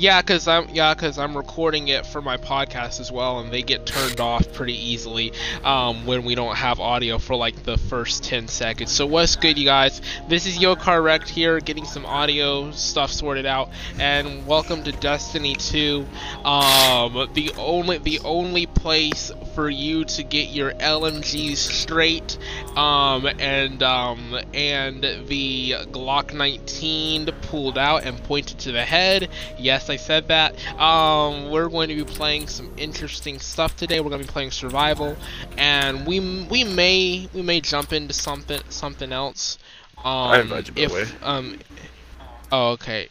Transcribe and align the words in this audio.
Yeah, 0.00 0.22
cause 0.22 0.46
I'm 0.46 0.68
yeah, 0.68 0.94
cause 0.94 1.18
I'm 1.18 1.36
recording 1.36 1.88
it 1.88 2.06
for 2.06 2.22
my 2.22 2.36
podcast 2.36 3.00
as 3.00 3.10
well, 3.10 3.40
and 3.40 3.50
they 3.50 3.62
get 3.62 3.84
turned 3.84 4.20
off 4.20 4.52
pretty 4.52 4.74
easily 4.74 5.32
um, 5.64 6.06
when 6.06 6.22
we 6.22 6.36
don't 6.36 6.54
have 6.54 6.78
audio 6.78 7.18
for 7.18 7.34
like 7.34 7.64
the 7.64 7.76
first 7.76 8.22
10 8.22 8.46
seconds. 8.46 8.92
So 8.92 9.06
what's 9.06 9.34
good, 9.34 9.58
you 9.58 9.64
guys? 9.64 10.00
This 10.28 10.46
is 10.46 10.56
Yo 10.56 10.76
Correct 10.76 11.28
here, 11.28 11.58
getting 11.58 11.84
some 11.84 12.06
audio 12.06 12.70
stuff 12.70 13.10
sorted 13.10 13.44
out, 13.44 13.70
and 13.98 14.46
welcome 14.46 14.84
to 14.84 14.92
Destiny 14.92 15.56
2. 15.56 16.06
Um, 16.44 17.28
the 17.34 17.50
only 17.58 17.98
the 17.98 18.20
only 18.20 18.66
place 18.66 19.32
for 19.58 19.68
you 19.68 20.04
to 20.04 20.22
get 20.22 20.50
your 20.50 20.70
LMGs 20.74 21.56
straight, 21.56 22.38
um, 22.76 23.26
and 23.40 23.82
um, 23.82 24.38
and 24.54 25.02
the 25.02 25.72
Glock 25.90 26.32
19 26.32 27.26
pulled 27.42 27.76
out 27.76 28.04
and 28.04 28.22
pointed 28.22 28.60
to 28.60 28.70
the 28.70 28.84
head. 28.84 29.28
Yes. 29.58 29.90
I 29.90 29.96
said 29.96 30.28
that. 30.28 30.54
Um, 30.78 31.50
we're 31.50 31.68
going 31.68 31.88
to 31.88 31.96
be 31.96 32.04
playing 32.04 32.46
some 32.46 32.72
interesting 32.76 33.40
stuff 33.40 33.76
today. 33.76 33.98
We're 33.98 34.10
going 34.10 34.22
to 34.22 34.28
be 34.28 34.32
playing 34.32 34.52
survival, 34.52 35.16
and 35.56 36.06
we 36.06 36.20
we 36.48 36.62
may 36.62 37.28
we 37.34 37.42
may 37.42 37.60
jump 37.60 37.92
into 37.92 38.14
something 38.14 38.60
something 38.68 39.10
else. 39.10 39.58
Um, 39.96 40.04
I 40.06 40.40
invite 40.40 40.68
you 40.68 40.74
by 40.74 40.80
if, 40.82 40.88
the 40.90 40.94
way. 40.94 41.06
Um, 41.22 41.58
oh, 42.52 42.70
okay. 42.74 43.08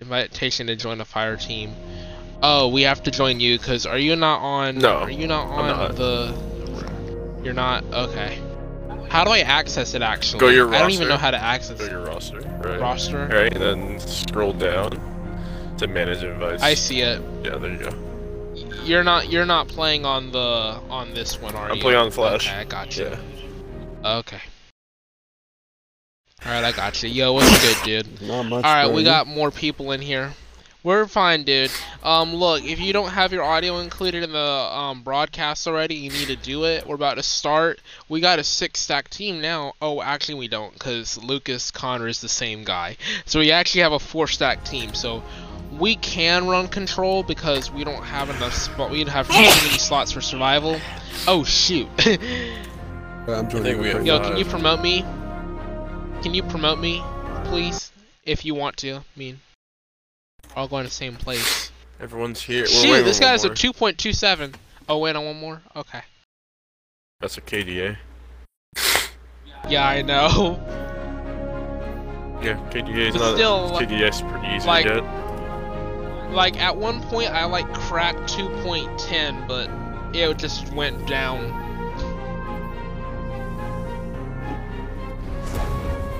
Invitation 0.00 0.68
to 0.68 0.76
join 0.76 0.96
the 0.96 1.04
fire 1.04 1.36
team. 1.36 1.74
Oh, 2.42 2.68
we 2.68 2.82
have 2.82 3.02
to 3.02 3.10
join 3.10 3.40
you 3.40 3.58
because 3.58 3.84
are 3.86 3.98
you 3.98 4.14
not 4.14 4.40
on? 4.40 4.78
No, 4.78 4.98
Are 4.98 5.10
you 5.10 5.26
not 5.26 5.46
on 5.48 5.66
not. 5.66 5.96
the? 5.96 7.40
You're 7.42 7.54
not. 7.54 7.84
Okay. 7.92 8.38
How 9.08 9.24
do 9.24 9.30
I 9.30 9.40
access 9.40 9.94
it 9.94 10.02
actually? 10.02 10.40
Go 10.40 10.48
your 10.48 10.66
roster. 10.66 10.76
I 10.76 10.80
don't 10.82 10.90
even 10.92 11.08
know 11.08 11.16
how 11.16 11.30
to 11.30 11.42
access 11.42 11.78
Go 11.78 11.86
your 11.86 12.04
roster. 12.04 12.40
Right. 12.40 12.80
roster. 12.80 13.26
Right, 13.26 13.52
and 13.52 13.62
then 13.62 14.00
scroll 14.00 14.52
down 14.52 14.90
to 15.78 15.86
manage 15.86 16.22
invites. 16.22 16.62
I 16.62 16.74
see 16.74 17.00
it. 17.00 17.20
Yeah, 17.42 17.56
there 17.56 17.72
you 17.72 17.78
go. 17.78 18.04
You're 18.84 19.04
not 19.04 19.30
you're 19.30 19.46
not 19.46 19.68
playing 19.68 20.04
on 20.04 20.30
the 20.30 20.38
on 20.90 21.14
this 21.14 21.40
one, 21.40 21.54
are 21.54 21.68
you? 21.68 21.74
I'm 21.74 21.80
playing 21.80 21.98
on 21.98 22.10
Flash. 22.10 22.46
Okay, 22.46 22.56
I 22.56 22.64
got 22.64 22.96
you. 22.96 23.04
Yeah. 23.04 24.16
Okay. 24.18 24.40
All 26.46 26.52
right, 26.52 26.64
I 26.64 26.70
got 26.72 27.02
you. 27.02 27.08
Yo, 27.08 27.32
what's 27.32 27.60
good, 27.82 27.84
dude? 27.84 28.22
Not 28.22 28.44
much. 28.44 28.64
All 28.64 28.72
right, 28.72 28.86
bro. 28.86 28.94
we 28.94 29.02
got 29.02 29.26
more 29.26 29.50
people 29.50 29.90
in 29.92 30.00
here. 30.00 30.32
We're 30.84 31.06
fine, 31.06 31.42
dude. 31.42 31.72
Um, 32.04 32.34
look, 32.34 32.64
if 32.64 32.78
you 32.78 32.92
don't 32.92 33.10
have 33.10 33.32
your 33.32 33.42
audio 33.42 33.78
included 33.80 34.22
in 34.22 34.32
the 34.32 34.38
um 34.38 35.02
broadcast 35.02 35.66
already, 35.66 35.96
you 35.96 36.10
need 36.10 36.28
to 36.28 36.36
do 36.36 36.64
it. 36.64 36.86
We're 36.86 36.94
about 36.94 37.14
to 37.16 37.22
start. 37.22 37.80
We 38.08 38.20
got 38.20 38.38
a 38.38 38.44
six-stack 38.44 39.10
team 39.10 39.40
now. 39.40 39.74
Oh, 39.82 40.00
actually, 40.00 40.36
we 40.38 40.48
don't, 40.48 40.72
because 40.72 41.18
Lucas 41.18 41.70
Connor 41.72 42.06
is 42.06 42.20
the 42.20 42.28
same 42.28 42.62
guy. 42.64 42.96
So 43.26 43.40
we 43.40 43.50
actually 43.50 43.80
have 43.82 43.92
a 43.92 43.98
four-stack 43.98 44.64
team. 44.64 44.94
So 44.94 45.22
we 45.78 45.96
can 45.96 46.46
run 46.46 46.68
control 46.68 47.22
because 47.24 47.70
we 47.72 47.82
don't 47.84 48.02
have 48.04 48.30
enough 48.30 48.54
spot. 48.54 48.90
We 48.90 49.02
don't 49.04 49.12
have 49.12 49.26
too 49.26 49.34
many 49.34 49.78
slots 49.78 50.12
for 50.12 50.20
survival. 50.20 50.80
Oh 51.26 51.42
shoot. 51.44 51.88
I'm 53.26 53.50
joining. 53.50 53.64
think 53.64 53.80
we 53.80 53.86
right 53.88 53.96
have- 53.96 54.04
now. 54.04 54.14
Yo, 54.22 54.28
can 54.28 54.36
you 54.38 54.44
promote 54.44 54.80
me? 54.80 55.00
Can 56.22 56.34
you 56.34 56.42
promote 56.44 56.78
me, 56.78 57.02
please? 57.44 57.90
If 58.24 58.44
you 58.44 58.54
want 58.54 58.76
to. 58.78 58.94
I 58.96 59.02
mean, 59.16 59.40
we're 60.54 60.62
all 60.62 60.68
going 60.68 60.84
to 60.84 60.88
the 60.88 60.94
same 60.94 61.16
place. 61.16 61.70
Everyone's 62.00 62.40
here. 62.42 62.62
We're 62.62 62.68
Shoot, 62.68 63.02
this 63.04 63.18
guy's 63.20 63.44
a 63.44 63.50
2.27. 63.50 64.54
Oh, 64.88 64.98
wait, 64.98 65.16
on 65.16 65.24
one 65.24 65.36
more? 65.38 65.62
Okay. 65.76 66.00
That's 67.20 67.36
a 67.38 67.40
KDA. 67.40 67.96
Yeah, 69.68 69.86
I 69.86 70.00
know. 70.00 70.58
Yeah, 72.42 72.56
KDA 72.70 73.08
is 73.08 73.14
But 73.14 73.20
not. 73.20 73.34
still, 73.34 73.66
like- 73.68 73.88
KDA 73.88 74.30
pretty 74.30 74.54
easy 74.56 74.66
like- 74.66 74.86
to 74.86 75.02
get. 75.02 76.30
like, 76.32 76.56
at 76.58 76.74
one 76.76 77.02
point, 77.02 77.28
I, 77.30 77.44
like, 77.44 77.70
cracked 77.74 78.30
2.10, 78.32 79.46
but 79.46 79.68
it 80.16 80.38
just 80.38 80.72
went 80.72 81.06
down. 81.06 81.46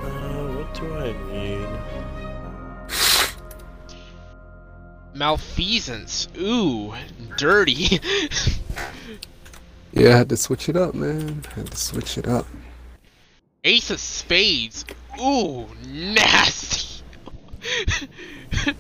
Uh, 0.05 0.57
what 0.57 0.75
do 0.75 0.95
I 0.95 1.13
need? 1.33 1.69
Malfeasance. 5.19 6.29
Ooh, 6.39 6.95
dirty. 7.37 8.01
Yeah, 9.91 10.15
I 10.15 10.19
had 10.19 10.29
to 10.29 10.37
switch 10.37 10.69
it 10.69 10.77
up, 10.77 10.95
man. 10.95 11.45
I 11.51 11.55
had 11.61 11.71
to 11.71 11.77
switch 11.77 12.19
it 12.19 12.29
up. 12.29 12.47
Ace 13.65 13.91
of 13.91 13.99
Spades. 13.99 14.85
Ooh, 15.21 15.67
nasty. 15.87 17.03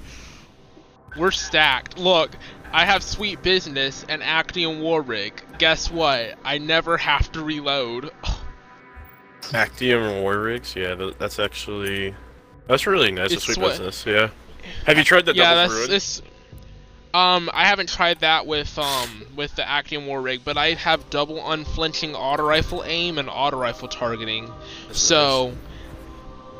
We're 1.16 1.30
stacked. 1.30 1.98
Look, 1.98 2.36
I 2.72 2.84
have 2.84 3.02
sweet 3.02 3.42
business 3.42 4.04
and 4.08 4.22
Actium 4.22 4.80
War 4.80 5.00
Rig. 5.02 5.42
Guess 5.58 5.90
what? 5.90 6.34
I 6.44 6.58
never 6.58 6.98
have 6.98 7.32
to 7.32 7.42
reload. 7.42 8.10
Actium 9.54 10.02
and 10.02 10.22
War 10.22 10.38
Rigs. 10.38 10.76
Yeah, 10.76 11.10
that's 11.18 11.38
actually. 11.38 12.14
That's 12.68 12.86
really 12.86 13.10
nice. 13.10 13.32
It's 13.32 13.48
a 13.48 13.54
sweet 13.54 13.62
what- 13.62 13.70
business. 13.70 14.04
Yeah. 14.06 14.28
Have 14.84 14.98
you 14.98 15.04
tried 15.04 15.24
the 15.24 15.34
yeah, 15.34 15.54
double 15.54 15.56
that's 15.56 15.72
Druid? 15.72 15.90
this. 15.90 16.22
Um, 17.14 17.48
I 17.54 17.66
haven't 17.66 17.88
tried 17.88 18.20
that 18.20 18.46
with 18.46 18.78
um 18.78 19.24
with 19.34 19.56
the 19.56 19.66
Actium 19.66 20.06
War 20.06 20.20
Rig, 20.20 20.42
but 20.44 20.58
I 20.58 20.74
have 20.74 21.08
double 21.08 21.50
unflinching 21.50 22.14
auto 22.14 22.44
rifle 22.44 22.84
aim 22.84 23.18
and 23.18 23.30
auto 23.30 23.56
rifle 23.58 23.88
targeting. 23.88 24.50
That's 24.88 25.00
So 25.00 25.54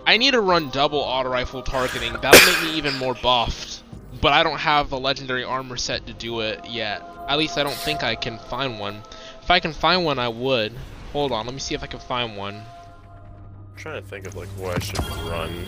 I 0.07 0.17
need 0.17 0.31
to 0.31 0.41
run 0.41 0.71
double 0.71 1.01
auto 1.01 1.29
rifle 1.29 1.63
targeting. 1.63 2.15
That'll 2.15 2.51
make 2.51 2.63
me 2.63 2.79
even 2.79 2.97
more 2.97 3.15
buffed. 3.15 3.83
But 4.23 4.33
I 4.33 4.43
don't 4.43 4.59
have 4.59 4.89
the 4.89 4.99
legendary 4.99 5.45
armor 5.45 5.77
set 5.77 6.07
to 6.07 6.15
do 6.15 6.41
it 6.41 6.65
yet. 6.67 7.03
At 7.29 7.37
least 7.37 7.59
I 7.59 7.63
don't 7.63 7.75
think 7.75 8.03
I 8.03 8.15
can 8.15 8.39
find 8.39 8.81
one. 8.81 9.03
If 9.43 9.51
I 9.51 9.61
can 9.61 9.75
find 9.75 10.05
one, 10.05 10.19
I 10.19 10.29
would. 10.29 10.73
Hold 11.13 11.31
on, 11.31 11.45
let 11.45 11.55
me 11.55 11.61
see 11.61 11.75
if 11.75 11.83
I 11.83 11.87
can 11.87 12.01
find 12.01 12.37
one. 12.37 12.55
I'm 12.55 13.77
trying 13.77 14.03
to 14.03 14.09
think 14.09 14.27
of 14.27 14.35
like 14.35 14.49
what 14.57 14.77
I 14.77 14.79
should 14.79 14.99
run. 15.29 15.67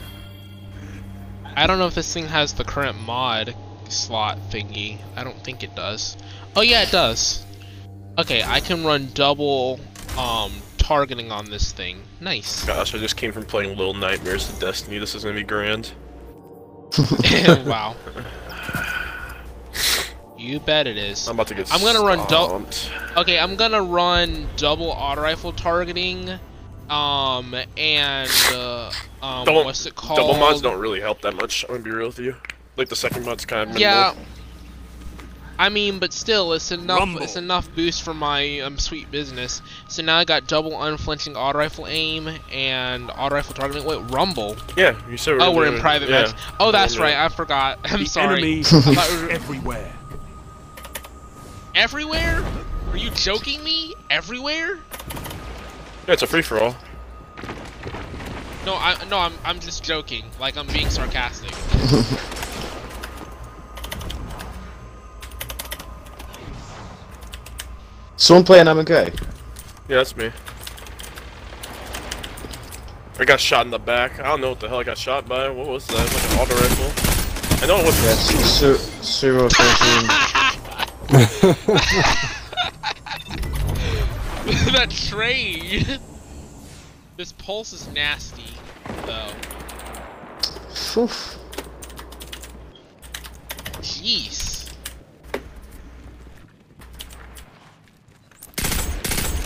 I 1.55 1.67
don't 1.67 1.79
know 1.79 1.87
if 1.87 1.95
this 1.95 2.13
thing 2.13 2.27
has 2.27 2.55
the 2.55 2.65
current 2.65 2.99
mod 2.99 3.55
slot 3.91 4.39
thingy. 4.51 4.99
I 5.17 5.25
don't 5.25 5.43
think 5.43 5.63
it 5.63 5.75
does. 5.75 6.17
Oh 6.57 6.63
yeah, 6.63 6.83
it 6.83 6.91
does. 6.91 7.45
Okay, 8.19 8.43
I 8.43 8.61
can 8.61 8.85
run 8.85 9.09
double 9.15 9.81
um 10.19 10.53
targeting 10.79 11.31
on 11.31 11.51
this 11.51 11.73
thing. 11.73 12.03
Nice. 12.21 12.65
Gosh, 12.65 12.95
I 12.95 12.99
just 12.99 13.17
came 13.17 13.33
from 13.33 13.45
playing 13.45 13.77
Little 13.77 13.95
Nightmares 13.95 14.53
to 14.53 14.61
Destiny. 14.61 14.99
This 14.99 15.15
is 15.15 15.25
gonna 15.25 15.37
be 15.37 15.45
grand. 15.45 15.93
wow. 17.67 17.95
You 20.41 20.59
bet 20.59 20.87
it 20.87 20.97
is. 20.97 21.29
I'm 21.29 21.37
about 21.37 21.49
to 21.49 21.55
get. 21.55 21.73
I'm 21.73 21.83
gonna 21.83 22.01
run 22.01 22.27
double. 22.29 22.65
Okay, 23.15 23.39
I'm 23.39 23.57
gonna 23.57 23.83
run 23.83 24.49
double 24.57 24.89
auto 24.89 25.21
rifle 25.21 25.53
targeting, 25.53 26.31
um, 26.89 27.55
and 27.77 28.31
uh, 28.51 28.91
um, 29.21 29.45
Double- 29.45 29.65
what's 29.67 29.85
it 29.85 29.95
called? 29.95 30.17
Double 30.17 30.39
mods 30.39 30.63
don't 30.63 30.81
really 30.81 31.01
help 31.01 31.21
that 31.23 31.37
much. 31.37 31.65
I'm 31.65 31.75
gonna 31.75 31.85
be 31.85 31.91
real 31.91 32.07
with 32.07 32.21
you. 32.21 32.37
Like 32.81 32.89
the 32.89 32.97
second 32.97 33.27
mod's 33.27 33.45
kind 33.45 33.61
of 33.69 33.69
minimal. 33.77 33.81
Yeah. 33.83 34.15
I 35.59 35.69
mean, 35.69 35.99
but 35.99 36.15
still, 36.15 36.55
it's 36.55 36.73
enough. 36.73 36.99
Rumble. 36.99 37.21
It's 37.21 37.37
enough 37.37 37.69
boost 37.75 38.03
for 38.03 38.15
my 38.15 38.61
um, 38.61 38.79
sweet 38.79 39.11
business. 39.11 39.61
So 39.89 40.03
now 40.03 40.17
I 40.17 40.25
got 40.25 40.47
double 40.47 40.83
unflinching 40.83 41.37
auto 41.37 41.59
rifle 41.59 41.87
aim 41.87 42.27
and 42.51 43.11
auto 43.11 43.35
rifle 43.35 43.53
targeting. 43.53 43.85
Wait, 43.87 43.99
rumble. 44.11 44.57
Yeah, 44.79 44.97
you 45.11 45.19
said 45.19 45.35
we 45.37 45.43
Oh, 45.43 45.55
we're 45.55 45.67
in 45.67 45.79
private 45.79 46.09
yeah. 46.09 46.23
match. 46.23 46.35
Oh, 46.59 46.73
that's 46.73 46.97
Yeah. 46.97 47.03
right. 47.03 47.17
I 47.17 47.29
forgot. 47.29 47.81
I'm 47.85 48.01
the 48.01 48.07
sorry. 48.07 48.39
enemy 48.39 48.61
I 48.61 48.63
thought 48.63 49.11
is 49.11 49.29
everywhere. 49.29 49.93
Everywhere? 51.75 52.43
Are 52.93 52.97
you 52.97 53.11
joking 53.11 53.63
me? 53.63 53.95
Everywhere? 54.09 54.79
Yeah, 56.07 56.15
it's 56.15 56.23
a 56.23 56.27
free 56.27 56.41
for 56.41 56.59
all. 56.59 56.77
No, 58.65 58.75
I 58.75 58.97
no, 59.11 59.19
I'm 59.19 59.35
I'm 59.45 59.61
just 59.61 59.85
joking. 59.85 60.25
Like 60.41 60.57
I'm 60.57 60.67
being 60.69 60.89
sarcastic. 60.89 61.53
Someone 68.21 68.45
playing 68.45 68.67
MK. 68.67 69.19
Yeah, 69.89 69.97
that's 69.97 70.15
me. 70.15 70.31
I 73.19 73.25
got 73.25 73.41
shot 73.41 73.65
in 73.65 73.71
the 73.71 73.79
back. 73.79 74.21
I 74.21 74.25
don't 74.25 74.43
know 74.43 74.51
what 74.51 74.61
the 74.61 74.69
hell 74.69 74.81
I 74.81 74.85
got 74.85 74.99
shot 74.99 75.27
by. 75.27 75.49
What 75.49 75.67
was 75.67 75.87
that? 75.87 75.97
Like 75.97 76.31
an 76.31 76.39
auto 76.39 76.55
rifle. 76.55 76.93
I 77.63 77.67
know 77.67 77.79
it 77.81 77.87
was. 77.87 77.99
Yes, 78.03 78.29
Su 78.59 78.75
Suro 79.01 79.51
13. 79.51 80.07
that 84.75 84.91
trade. 84.91 85.99
this 87.17 87.33
pulse 87.33 87.73
is 87.73 87.89
nasty, 87.89 88.53
though. 89.07 89.33
Oof. 91.01 91.39
Jeez. 93.81 94.50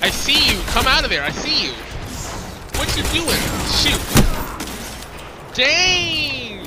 I 0.05 0.11
see 0.11 0.53
you. 0.55 0.61
Come 0.67 0.87
out 0.87 1.03
of 1.05 1.09
there. 1.09 1.23
I 1.23 1.31
see 1.31 1.65
you. 1.65 1.73
What 2.79 2.95
you 2.95 3.03
doing? 3.05 3.41
Shoot. 3.73 3.99
Dang. 5.55 6.61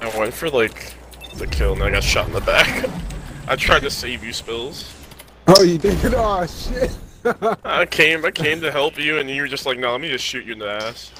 I 0.00 0.16
went 0.16 0.32
for 0.32 0.48
like 0.48 0.94
the 1.34 1.48
kill 1.48 1.72
and 1.72 1.82
I 1.82 1.90
got 1.90 2.04
shot 2.04 2.28
in 2.28 2.32
the 2.34 2.40
back. 2.40 2.88
I 3.48 3.56
tried 3.56 3.80
to 3.80 3.90
save 3.90 4.22
you, 4.22 4.32
Spills. 4.32 4.94
Oh, 5.48 5.64
you 5.64 5.78
did? 5.78 5.98
Oh 6.14 6.46
shit! 6.46 6.96
I 7.64 7.84
came, 7.86 8.24
I 8.24 8.30
came 8.30 8.60
to 8.60 8.70
help 8.70 8.96
you, 9.00 9.18
and 9.18 9.28
you 9.28 9.42
were 9.42 9.48
just 9.48 9.66
like, 9.66 9.76
"No, 9.76 9.90
let 9.90 10.00
me 10.00 10.08
just 10.08 10.24
shoot 10.24 10.44
you 10.44 10.52
in 10.52 10.60
the 10.60 10.70
ass." 10.70 11.10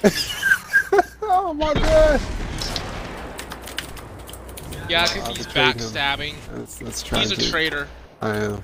oh 1.22 1.52
my 1.52 1.74
god! 1.74 2.20
Yeah, 4.88 5.02
because 5.02 5.16
I 5.16 5.32
he's 5.32 5.46
betrayed 5.46 5.66
him. 5.66 5.72
backstabbing. 5.74 6.34
That's 6.52 6.78
that's 6.78 7.02
He's 7.02 7.32
a 7.32 7.34
tragic. 7.34 7.50
traitor. 7.50 7.88
I 8.22 8.36
am. 8.36 8.62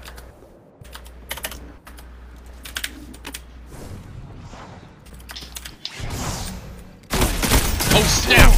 Oh 7.97 8.03
snap! 8.03 8.53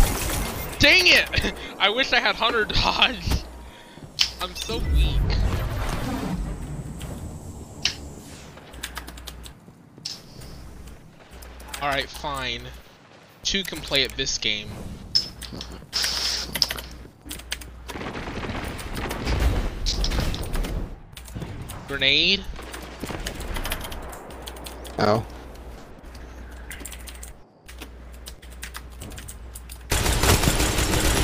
Dang 0.87 1.09
it! 1.09 1.53
I 1.81 1.89
wish 1.89 2.13
I 2.13 2.21
had 2.21 2.37
hunter 2.37 2.65
dodge. 2.65 3.43
I'm 4.41 4.55
so 4.55 4.79
weak. 4.95 5.19
Alright, 11.83 12.09
fine. 12.09 12.63
Two 13.43 13.65
can 13.65 13.81
play 13.81 14.05
at 14.05 14.13
this 14.13 14.39
game. 14.39 14.69
Grenade? 21.89 22.45
Ow. 25.01 25.27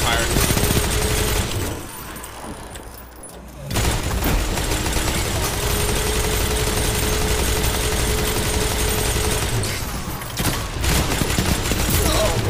Fire. 0.03 0.53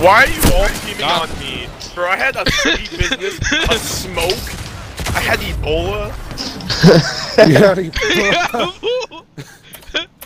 Why 0.03 0.25
are 0.25 0.29
you 0.29 0.43
all 0.57 0.69
teaming 0.81 0.99
God. 0.99 1.31
on 1.31 1.39
me, 1.39 1.69
bro? 1.95 2.09
I 2.09 2.17
had 2.17 2.35
a 2.37 2.51
sweet 2.51 2.91
business, 2.99 3.39
a 3.53 3.79
smoke. 3.79 5.15
I 5.15 5.21
had 5.21 5.39
Ebola. 5.39 6.11
You 7.47 7.59
gotta- 7.59 7.93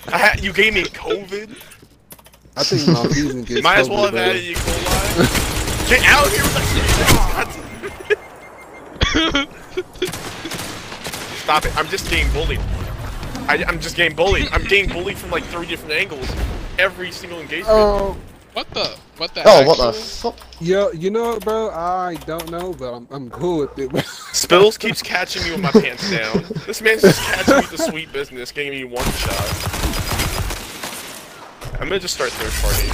I 0.14 0.18
had, 0.18 0.42
you 0.42 0.52
gave 0.54 0.72
me 0.72 0.84
COVID. 0.84 1.50
I 2.56 2.62
think 2.64 2.88
Maltesian 2.88 3.42
gets 3.44 3.62
Might 3.62 3.78
as 3.80 3.90
well 3.90 4.04
have 4.06 4.14
COVID, 4.14 4.26
had 4.26 4.36
E. 4.36 4.54
coli. 4.54 5.88
Get 5.90 6.02
out 6.04 6.26
of 6.26 6.32
here 6.32 6.42
with 6.42 6.54
that 6.54 6.66
Stop 11.42 11.66
it! 11.66 11.76
I'm 11.76 11.88
just 11.88 12.08
getting 12.10 12.32
bullied. 12.32 12.60
I, 13.48 13.62
I'm 13.68 13.78
just 13.80 13.94
getting 13.96 14.16
bullied. 14.16 14.48
I'm 14.52 14.64
getting 14.64 14.88
bullied 14.90 15.18
from 15.18 15.30
like 15.30 15.44
three 15.44 15.66
different 15.66 15.92
angles. 15.92 16.28
Every 16.78 17.10
single 17.12 17.40
engagement. 17.40 17.68
Oh, 17.70 18.16
What 18.56 18.70
the? 18.70 18.86
What 19.18 19.34
the? 19.34 19.42
Oh, 19.44 19.66
what 19.66 19.76
the 19.76 19.92
fuck? 19.92 20.34
yo, 20.62 20.90
you 20.92 21.10
know 21.10 21.24
what, 21.24 21.44
bro? 21.44 21.68
I 21.72 22.14
don't 22.24 22.50
know, 22.50 22.72
but 22.72 22.90
I'm 22.90 23.06
I'm 23.10 23.28
cool 23.28 23.58
with 23.58 23.78
it. 23.78 24.06
Spills 24.32 24.78
keeps 24.78 25.02
catching 25.12 25.42
me 25.44 25.50
with 25.50 25.60
my 25.60 25.70
pants 25.72 26.10
down. 26.10 26.42
This 26.64 26.80
man's 26.80 27.02
just 27.02 27.20
catching 27.20 27.54
me 27.54 27.60
with 27.60 27.70
the 27.70 27.76
sweet 27.76 28.10
business, 28.14 28.52
getting 28.52 28.72
me 28.72 28.84
one 28.84 29.04
shot. 29.12 29.46
I'm 31.74 31.88
gonna 31.88 31.98
just 31.98 32.14
start 32.14 32.30
third 32.30 32.50
party. 32.64 32.88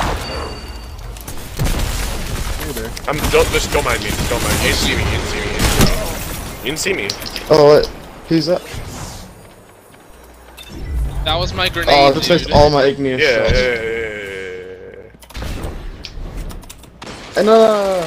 Hey 2.67 2.73
there. 2.73 2.91
I'm 3.07 3.17
don't 3.31 3.47
just 3.53 3.71
don't 3.73 3.85
mind 3.85 4.03
me. 4.03 4.09
Just 4.11 4.31
don't 4.31 4.43
mind 4.43 4.59
me. 4.59 4.67
You 4.67 4.73
didn't 4.73 4.83
see 4.83 4.97
me. 4.97 5.05
You 5.05 6.67
didn't 6.67 6.79
see 6.81 6.93
me. 6.93 7.07
You 7.07 7.09
didn't 7.09 7.31
see 7.31 7.45
me. 7.45 7.47
Oh, 7.51 7.77
wait. 7.77 7.87
Who's 8.29 8.47
that? 8.47 8.63
That 11.25 11.37
was 11.37 11.55
my 11.55 11.69
oh, 11.69 11.71
grenade. 11.71 11.95
Oh, 11.97 12.11
that 12.11 12.23
takes 12.25 12.47
dude. 12.47 12.53
all 12.53 12.69
my 12.69 12.83
igneous 12.87 13.23
Yeah. 13.23 13.47
shots. 13.47 13.53
yeah, 13.53 13.61
yeah, 13.61 13.83
yeah, 13.83 14.02
And 17.35 17.49
uh, 17.49 18.07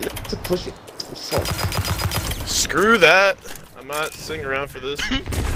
you 0.00 0.08
have 0.08 0.28
to 0.28 0.36
push 0.36 0.66
it. 0.66 0.74
Fuck. 0.74 1.46
Screw 2.46 2.98
that. 2.98 3.38
I'm 3.78 3.86
not 3.86 4.12
sitting 4.12 4.44
around 4.44 4.68
for 4.68 4.80
this. 4.80 5.00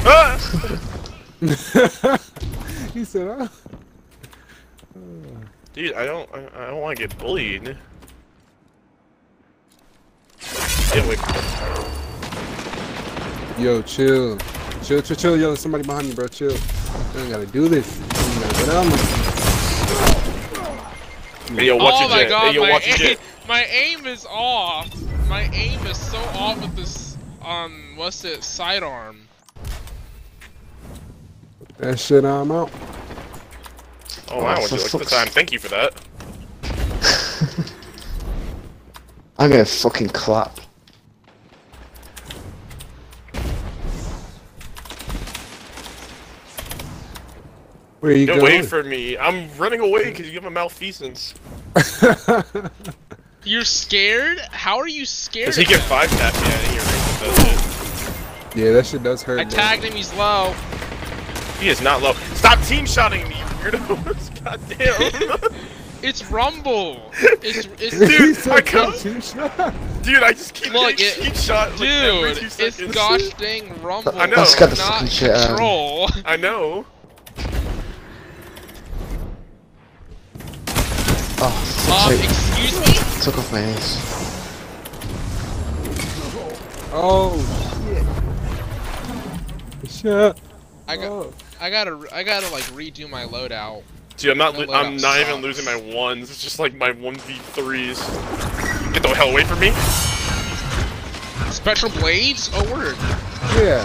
ah! 0.06 0.38
he 2.94 3.05
said, 3.05 3.26
"Oh, 3.29 3.49
Dude, 5.75 5.93
I 5.93 6.06
don't. 6.06 6.29
I, 6.32 6.49
I 6.55 6.67
don't 6.69 6.81
want 6.81 6.97
to 6.97 7.06
get 7.06 7.19
bullied. 7.19 7.76
Get 10.93 11.05
away 11.05 11.17
from 11.17 11.35
me. 13.58 13.64
yo, 13.64 13.82
chill, 13.82 14.38
chill, 14.82 15.03
chill, 15.03 15.17
chill, 15.17 15.37
yo, 15.37 15.49
there's 15.49 15.61
somebody 15.61 15.85
behind 15.85 16.08
me, 16.08 16.14
bro, 16.14 16.26
chill. 16.29 16.53
You 16.53 16.58
don't 17.14 17.31
gotta 17.31 17.47
do 17.47 17.69
this. 17.69 17.99
You 17.99 18.41
gotta 18.41 18.64
go 18.64 18.73
down. 18.73 19.25
Hey, 21.48 21.66
yo, 21.66 21.76
watch 21.76 21.94
oh 21.96 22.00
your 22.00 22.08
my 22.10 22.22
jet. 22.22 22.28
god, 22.28 22.48
hey, 22.48 22.54
yo, 22.54 22.60
my, 22.62 22.70
watch 22.70 22.87
your 22.87 22.94
aim, 22.96 23.16
jet. 23.16 23.20
my 23.48 23.64
aim 23.64 24.06
is 24.06 24.26
off. 24.28 25.28
My 25.28 25.43
aim 25.52 25.87
is 25.87 25.96
so 25.98 26.19
off 26.19 26.60
with 26.60 26.75
this, 26.76 27.16
um, 27.44 27.93
what's 27.96 28.25
it, 28.25 28.43
sidearm. 28.43 29.20
That 31.78 31.98
shit, 31.98 32.25
I'm 32.25 32.50
out. 32.50 32.70
Oh 34.31 34.43
wow, 34.43 34.56
Oh, 34.58 34.62
would 34.62 34.70
you 34.72 34.78
for 34.78 34.98
like 34.98 35.08
the 35.08 35.14
time? 35.14 35.26
Thank 35.28 35.52
you 35.52 35.58
for 35.58 35.69
that. 35.69 35.94
I'm 39.38 39.50
gonna 39.50 39.64
fucking 39.64 40.08
clap. 40.08 40.58
Where 48.06 48.14
you 48.14 48.25
Get 48.26 48.38
going? 48.38 48.53
away 48.58 48.62
from 48.62 48.88
me. 48.88 49.19
I'm 49.19 49.50
running 49.58 49.81
away 49.81 50.05
because 50.05 50.29
you 50.29 50.35
have 50.35 50.44
a 50.44 50.50
malfeasance. 50.50 51.35
You're 53.44 53.64
scared? 53.64 54.38
How 54.53 54.79
are 54.79 54.87
you 54.87 55.05
scared? 55.05 55.47
Does 55.47 55.56
he 55.56 55.64
get 55.64 55.81
five 55.82 56.08
tap 56.11 56.32
me 56.35 56.41
out 56.47 56.55
of 56.55 56.70
here? 56.70 56.81
Right? 57.50 58.56
Yeah, 58.56 58.73
that 58.75 58.87
shit 58.87 59.03
does 59.03 59.25
hurt. 59.25 59.41
I 59.41 59.43
bro. 59.43 59.50
tagged 59.50 59.82
him, 59.82 59.93
he's 59.93 60.14
low. 60.14 60.55
He 61.58 61.69
is 61.69 61.81
not 61.81 62.00
low. 62.00 62.12
Stop 62.35 62.61
team 62.62 62.87
shotting 62.87 63.29
me, 63.29 63.38
you 63.38 63.44
weirdos. 63.44 64.44
God 64.44 64.61
damn. 64.79 65.56
It's 66.03 66.31
Rumble. 66.31 67.11
It's, 67.43 67.67
it's 67.81 67.99
Dude, 67.99 68.37
said 68.37 68.53
I 68.53 68.60
come- 68.60 68.93
two. 68.93 69.15
Dude, 70.03 70.22
I 70.22 70.32
just 70.34 70.53
keep 70.55 70.72
Look, 70.75 70.98
getting 70.98 71.22
it- 71.25 71.27
team 71.29 71.34
shot 71.34 71.70
like, 71.81 71.89
every 71.89 72.34
Dude, 72.34 72.39
two 72.39 72.46
it's 72.46 72.55
seconds. 72.77 72.94
gosh 72.94 73.29
dang 73.39 73.82
Rumble. 73.82 74.13
I 74.17 74.27
know. 74.27 74.36
That 74.36 74.46
scared 74.46 74.70
the 74.72 74.77
not 74.77 74.93
fucking 74.93 75.08
shit 75.08 75.31
out 75.31 75.36
of 75.36 75.43
me. 75.43 75.46
control. 75.48 76.08
I 76.27 76.36
know. 76.36 76.84
Oh, 81.38 81.52
ah, 81.90 82.08
sake. 82.08 82.24
excuse 82.24 82.81
me? 82.81 82.86
Took 83.22 83.36
off 83.38 83.52
my 83.52 83.62
ace. 83.62 84.00
Oh 86.93 87.36
shit. 89.84 89.90
Shit. 89.90 90.40
I 90.88 90.96
got, 90.96 91.05
Oh. 91.05 91.32
I 91.60 91.69
gotta, 91.69 91.98
I 92.10 92.22
gotta 92.22 92.48
like 92.50 92.64
redo 92.64 93.08
my 93.10 93.24
loadout. 93.24 93.82
Dude, 94.16 94.31
I'm 94.31 94.38
not. 94.38 94.55
That 94.55 94.69
Lo- 94.69 94.74
I'm 94.74 94.96
loadout 94.96 95.02
not 95.02 95.20
even 95.20 95.43
losing 95.43 95.66
my 95.66 95.76
ones. 95.94 96.31
It's 96.31 96.43
just 96.43 96.58
like 96.58 96.74
my 96.74 96.93
one 96.93 97.16
v 97.16 97.34
threes. 97.34 97.98
Get 98.94 99.02
the 99.02 99.08
hell 99.14 99.28
away 99.28 99.44
from 99.44 99.60
me. 99.60 99.72
Special 101.52 101.90
blades? 101.90 102.48
Oh 102.55 102.64
word. 102.72 102.96
Yeah. 103.56 103.84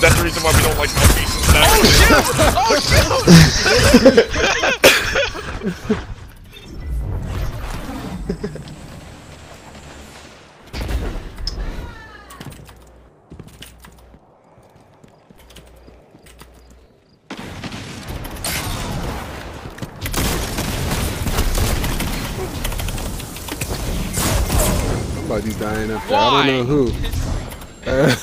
That's 0.00 0.16
the 0.18 0.24
reason 0.24 0.42
why 0.42 0.52
we 0.54 0.60
don't 0.62 0.76
like 0.76 0.92
malfeasance. 0.94 1.46
Oh 1.56 1.82
shoot! 1.96 2.26
Oh 2.56 2.76
shoot! 5.90 6.06
dying 25.60 25.90
up 25.90 26.02
there. 26.08 26.18
Why? 26.18 26.42
I 26.42 26.46
don't 26.46 26.56
know 26.56 26.64
who. 26.64 26.92
Uh, 27.86 28.16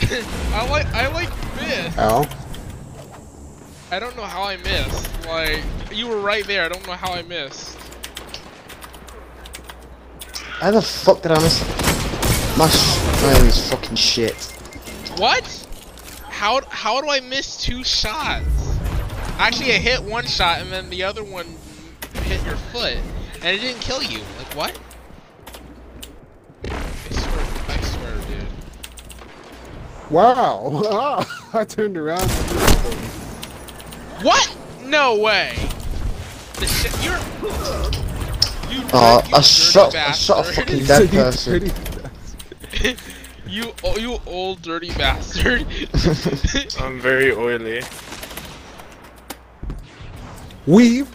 I 0.52 0.68
like, 0.68 0.86
I 0.86 1.06
like 1.08 1.30
missed. 1.56 1.98
ow. 1.98 2.28
I 3.90 3.98
don't 4.00 4.16
know 4.16 4.24
how 4.24 4.42
I 4.42 4.56
missed. 4.56 5.26
Like, 5.26 5.62
you 5.92 6.08
were 6.08 6.18
right 6.20 6.44
there. 6.46 6.64
I 6.64 6.68
don't 6.68 6.84
know 6.86 6.94
how 6.94 7.12
I 7.12 7.22
missed. 7.22 7.78
How 10.58 10.72
the 10.72 10.82
fuck 10.82 11.22
did 11.22 11.30
I 11.32 11.40
miss 11.40 11.60
that? 11.60 12.54
My 12.58 12.68
sh- 12.68 13.22
my 13.22 13.32
aim 13.38 13.46
is 13.46 13.70
fucking 13.70 13.96
shit. 13.96 14.34
What? 15.16 15.44
How 16.28 16.62
how 16.68 17.00
do 17.00 17.10
I 17.10 17.20
miss 17.20 17.56
two 17.56 17.84
shots? 17.84 18.44
Actually, 19.38 19.72
I 19.74 19.78
hit 19.78 20.02
one 20.02 20.26
shot 20.26 20.60
and 20.60 20.72
then 20.72 20.90
the 20.90 21.02
other 21.04 21.22
one 21.22 21.46
hit 22.22 22.44
your 22.44 22.56
foot, 22.56 22.96
and 23.42 23.56
it 23.56 23.60
didn't 23.60 23.80
kill 23.80 24.02
you. 24.02 24.18
Like 24.38 24.54
what? 24.56 24.78
Wow. 30.14 31.24
I 31.52 31.64
turned 31.64 31.96
around. 31.98 32.30
What? 34.22 34.56
No 34.84 35.16
way. 35.18 35.56
The 36.54 36.66
shit, 36.66 37.04
you're. 37.04 37.18
You 38.72 38.84
Oh, 38.92 39.18
dirty- 39.22 39.30
you 39.30 39.36
I 39.36 39.40
shot, 39.40 39.94
I 39.96 40.12
shot 40.12 40.38
a 40.38 40.42
bastard. 40.42 40.54
fucking 40.54 40.78
You 40.78 40.86
dead 40.86 41.10
person. 41.10 41.72
You, 43.48 43.72
oh, 43.82 43.98
you 43.98 44.18
old 44.26 44.62
dirty 44.62 44.90
bastard. 44.94 45.66
I'm 46.80 47.00
very 47.00 47.32
oily. 47.32 47.82
Weave. 50.66 51.08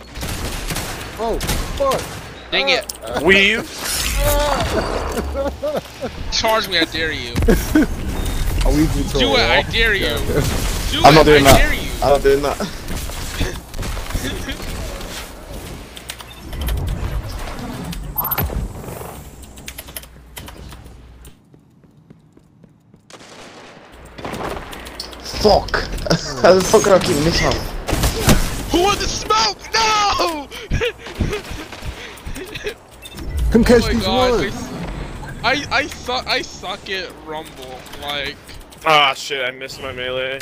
Oh, 1.21 1.39
fuck. 1.77 2.01
Dang 2.51 2.67
it. 2.67 2.93
Weave. 3.23 3.65
Charge 6.33 6.67
me, 6.67 6.79
I 6.79 6.85
dare 6.91 7.13
you. 7.13 7.33
I'll 8.69 8.75
weave 8.75 8.95
you 8.95 9.03
to 9.03 9.17
Do 9.17 9.31
it, 9.31 9.39
I 9.39 9.63
dare 9.63 9.95
you. 9.95 10.05
Do 10.91 11.01
I'm 11.03 11.11
it, 11.11 11.15
not 11.15 11.25
doing 11.25 11.47
I 11.47 11.53
that. 11.53 11.57
dare 11.57 11.73
you. 11.73 11.89
I'm 12.03 12.09
not 12.09 12.21
doing 12.21 12.41
that. 12.43 12.55
Fuck! 25.41 25.71
How 26.43 26.53
the 26.53 26.61
fuck 26.61 26.83
did 26.83 26.93
I 26.93 26.99
keep 26.99 27.17
missing? 27.23 27.51
Who 28.69 28.83
wants 28.83 29.01
the 29.01 29.07
smoke? 29.07 29.57
No! 29.73 30.47
Come 33.49 33.61
oh 33.61 33.65
catch 33.65 33.81
my 33.81 33.93
these 33.93 34.03
god, 34.03 34.31
ones. 34.41 34.69
I, 35.41 35.51
I, 35.51 35.65
I 35.71 35.87
suck, 35.87 36.27
I 36.27 36.41
suck 36.43 36.89
at 36.89 37.09
Rumble. 37.25 37.79
Like, 38.01 38.35
Ah 38.85 39.13
shit, 39.13 39.45
I 39.45 39.51
missed 39.51 39.81
my 39.81 39.91
melee. 39.91 40.39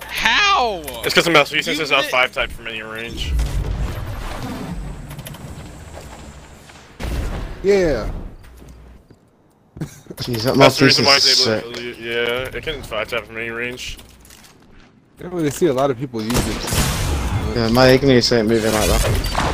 how? 0.00 0.82
It's 1.04 1.04
because 1.14 1.26
I'm 1.26 1.36
out 1.36 1.48
since 1.48 1.66
You 1.66 1.80
it's 1.80 1.92
out 1.92 2.04
mi- 2.04 2.10
five 2.10 2.32
type 2.32 2.50
from 2.50 2.66
any 2.68 2.82
range. 2.82 3.32
Yeah. 7.62 8.10
Jeez, 10.16 10.44
that 10.44 10.56
That's 10.56 10.78
the 10.78 10.84
reason 10.84 11.04
why 11.04 11.16
is 11.16 11.26
it's 11.26 11.44
sick. 11.44 11.64
able 11.64 11.74
to. 11.74 11.94
Yeah, 12.00 12.56
it 12.56 12.62
can 12.62 12.82
five 12.82 13.08
type 13.08 13.26
from 13.26 13.36
any 13.36 13.50
range. 13.50 13.98
I 15.18 15.22
don't 15.24 15.32
really 15.34 15.50
see 15.50 15.66
a 15.66 15.72
lot 15.72 15.90
of 15.90 15.98
people 15.98 16.22
use 16.22 16.32
it. 16.32 17.56
Yeah, 17.56 17.68
my 17.72 17.88
igneous 17.88 18.30
ain't 18.32 18.48
moving 18.48 18.72
like 18.72 18.88
that. 18.88 19.51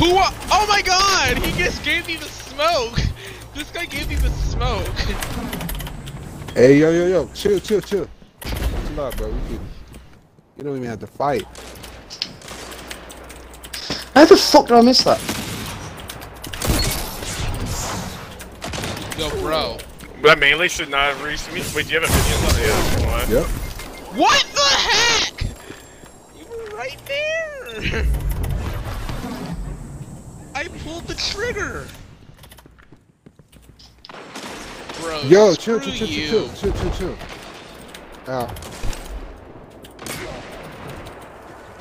Who? 0.00 0.14
wa- 0.14 0.32
Oh 0.50 0.66
my 0.66 0.80
god! 0.80 1.36
He 1.36 1.52
just 1.62 1.84
gave 1.84 2.06
me 2.06 2.16
the 2.16 2.24
smoke. 2.24 2.98
This 3.54 3.70
guy 3.70 3.84
gave 3.84 4.08
me 4.08 4.14
the 4.14 4.30
smoke. 4.30 4.88
Hey, 6.54 6.78
yo, 6.78 6.90
yo, 6.90 7.06
yo. 7.06 7.28
Chill, 7.34 7.60
chill, 7.60 7.82
chill. 7.82 8.08
Chill 8.42 9.00
out, 9.00 9.14
bro. 9.18 9.28
We 9.28 9.38
can, 9.48 9.60
you 10.56 10.64
don't 10.64 10.76
even 10.78 10.88
have 10.88 11.00
to 11.00 11.06
fight. 11.06 11.44
How 14.14 14.24
the 14.24 14.38
fuck 14.38 14.68
did 14.68 14.78
I 14.78 14.80
miss 14.80 15.04
that? 15.04 15.20
Yo, 19.18 19.28
bro. 19.42 19.76
That 20.22 20.38
melee 20.38 20.68
should 20.68 20.88
not 20.88 21.14
have 21.14 21.22
reached 21.22 21.52
me. 21.52 21.62
Wait, 21.76 21.88
do 21.88 21.92
you 21.94 22.00
have 22.00 22.08
opinions 22.08 22.54
on 22.54 22.60
it? 22.60 22.66
Yeah, 22.66 23.06
why? 23.06 23.24
Yep. 23.34 23.46
What 24.16 24.46
the 24.54 24.60
heck? 24.60 25.42
You 26.38 26.46
were 26.46 26.76
right 26.76 26.98
there. 27.06 28.06
I 30.60 30.68
pulled 30.84 31.04
the 31.04 31.14
trigger. 31.14 31.86
Bro, 35.00 35.22
Yo, 35.22 35.54
screw 35.54 35.80
chill, 35.80 35.96
chill, 35.96 36.06
chill, 36.06 36.28
chill, 36.28 36.52
chill, 36.52 36.72
chill, 36.74 36.90
chill. 36.92 37.18
Ow. 38.28 38.54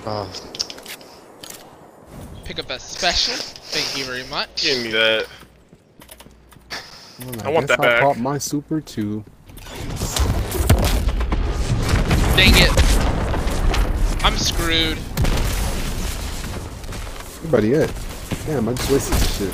Oh, 0.05 0.31
Pick 2.45 2.59
up 2.59 2.69
a 2.69 2.79
special. 2.79 3.33
Thank 3.35 3.97
you 3.97 4.05
very 4.05 4.25
much. 4.29 4.63
Give 4.63 4.81
me 4.81 4.91
that. 4.91 5.27
Well, 7.19 7.41
I 7.43 7.49
want 7.49 7.67
guess 7.67 7.75
that 7.75 7.81
back. 7.81 8.01
I 8.01 8.05
popped 8.05 8.19
my 8.19 8.37
super 8.37 8.79
too. 8.79 9.25
Dang 12.37 12.53
it. 12.55 14.23
I'm 14.23 14.37
screwed. 14.37 14.97
Everybody 17.43 17.75
at? 17.75 18.08
Damn, 18.49 18.67
I 18.67 18.73
just 18.73 18.89
wasted 18.89 19.13
this 19.13 19.37
shit. 19.37 19.53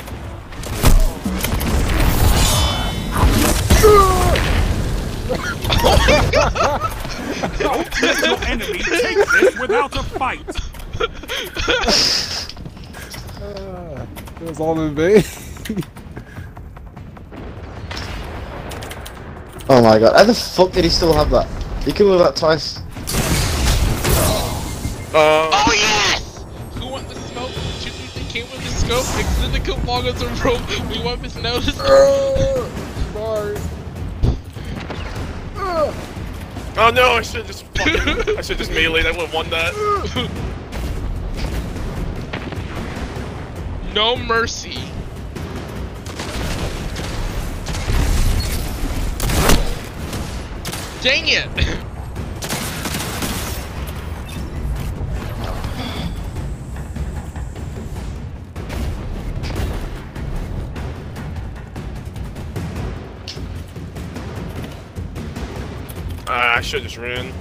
Don't 7.59 8.01
let 8.01 8.19
your 8.21 8.39
enemy 8.45 8.79
take 8.79 9.17
this 9.17 9.59
without 9.59 9.97
a 9.97 10.03
fight. 10.03 10.45
Ah, 13.41 14.07
it 14.39 14.47
was 14.47 14.59
all 14.61 14.79
in 14.79 14.95
vain. 14.95 15.21
oh 19.69 19.81
my 19.81 19.99
god, 19.99 20.15
how 20.15 20.23
the 20.23 20.33
fuck 20.33 20.71
did 20.71 20.85
he 20.85 20.89
still 20.89 21.11
have 21.11 21.29
that? 21.31 21.49
He 21.83 21.91
can 21.91 22.05
move 22.05 22.19
that 22.19 22.37
twice. 22.37 22.79
Uh, 25.13 25.49
Oh 25.67 25.73
yes! 25.73 26.04
Came 28.85 28.97
with 28.97 29.05
the 29.05 29.13
scope. 29.13 29.19
Extend 29.19 29.53
the 29.53 29.59
coat 29.59 29.85
long 29.85 30.07
as 30.07 30.21
a 30.21 30.27
rope. 30.43 30.89
We 30.89 31.03
want 31.03 31.21
his 31.21 31.35
nose. 31.35 31.69
Ah, 31.79 32.69
Sorry. 33.13 33.57
oh 36.77 36.91
no, 36.93 37.11
I 37.13 37.21
should 37.21 37.45
just 37.45 37.65
fucking. 37.77 38.37
I 38.37 38.41
should 38.41 38.57
just 38.57 38.71
melee. 38.71 39.03
I 39.05 39.11
would 39.11 39.21
have 39.21 39.33
won 39.33 39.49
that. 39.49 39.73
No 43.93 44.17
mercy. 44.17 44.77
Dang 51.01 51.27
it! 51.27 51.85
I 66.65 66.67
should 66.67 66.81
just 66.81 66.97
ran. 66.97 67.27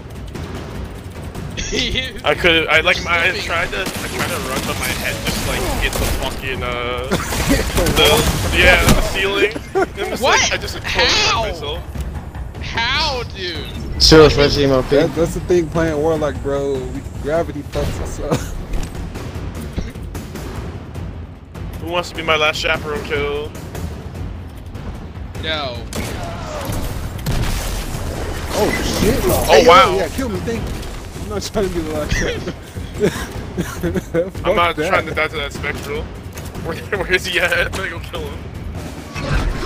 I 2.26 2.34
could. 2.34 2.66
I 2.66 2.80
like. 2.80 3.02
my, 3.02 3.26
I 3.26 3.32
tried 3.38 3.70
to. 3.70 3.80
I 3.80 3.84
tried 3.84 4.28
to 4.28 4.36
run, 4.50 4.60
but 4.66 4.78
my 4.78 4.86
head 5.00 5.16
just 5.24 5.48
like 5.48 5.62
hit 5.80 5.92
the 5.92 6.04
fucking 6.20 6.62
uh. 6.62 7.08
the 7.96 8.20
yeah, 8.54 8.84
the 8.84 9.00
ceiling. 9.00 9.52
And 9.74 10.10
just, 10.10 10.22
What? 10.22 10.38
Like, 10.42 10.52
I 10.52 10.56
just 10.58 10.76
How? 10.80 11.46
exploded 11.46 11.54
myself. 11.54 12.62
How, 12.62 13.22
dude? 13.34 13.64
Suros 13.96 14.36
Regime 14.36 14.72
OP. 14.72 14.90
That, 14.90 15.14
that's 15.14 15.32
the 15.32 15.40
thing 15.40 15.70
playing 15.70 15.96
Warlock, 15.96 16.34
bro. 16.42 16.74
We, 16.74 17.00
gravity 17.22 17.62
fucks 17.62 18.02
us 18.02 18.20
up. 18.20 18.38
Who 21.80 21.86
wants 21.90 22.10
to 22.10 22.14
be 22.14 22.22
my 22.22 22.36
last 22.36 22.58
chaperone 22.58 23.02
kill? 23.04 23.50
No. 25.42 25.82
Oh 28.56 28.70
shit! 29.00 29.18
Oh, 29.24 29.64
wow. 29.66 29.96
Yeah, 29.96 30.08
kill 30.08 30.28
me, 30.28 30.38
thank 30.40 30.62
you. 30.62 30.74
I'm 31.22 31.28
not 31.28 31.42
trying 31.42 31.68
to 31.68 31.74
be 31.74 31.80
the 31.80 31.92
last 31.92 32.12
shot. 32.12 32.30
I'm 34.46 34.54
not 34.54 34.76
that. 34.76 34.88
trying 34.88 35.06
to 35.06 35.14
die 35.14 35.26
to 35.28 35.36
that 35.36 35.52
spectral. 35.52 36.02
Where, 36.64 36.76
where 36.76 37.12
is 37.12 37.26
he 37.26 37.40
at? 37.40 37.52
I'm 37.52 37.72
gonna 37.72 37.90
go 37.90 38.00
kill 38.00 38.20
him. 38.20 38.38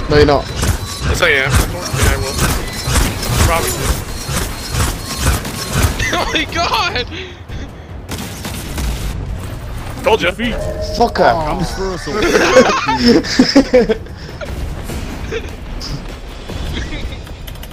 No, 0.09 0.17
you're 0.17 0.27
not. 0.27 0.45
Yes, 0.49 1.23
I 1.23 1.29
am. 1.29 1.51
Yeah, 1.53 2.11
I 2.11 2.17
will. 2.17 2.35
Probably. 3.47 3.71
oh 6.15 6.27
my 6.33 6.45
god! 6.53 7.07
Told 10.03 10.21
you. 10.23 10.31
Defeat 10.31 10.57
Fuck 10.97 11.19
her. 11.19 11.33
Oh. 11.35 11.41
comes 11.47 11.71
first. 11.77 12.09